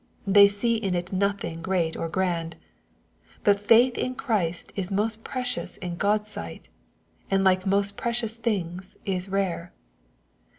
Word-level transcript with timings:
They 0.25 0.47
see 0.47 0.77
in 0.77 0.95
it 0.95 1.13
nothing 1.13 1.61
great 1.61 1.95
or 1.95 2.09
grand. 2.09 2.55
But 3.43 3.59
faith 3.59 3.99
in 3.99 4.15
Christ 4.15 4.73
is 4.75 4.89
most 4.89 5.23
precious 5.23 5.77
in 5.77 5.95
God's 5.97 6.31
sight, 6.31 6.69
and 7.29 7.43
like 7.43 7.67
most 7.67 7.97
precious 7.97 8.35
things, 8.35 8.97
is 9.05 9.29
rare. 9.29 9.73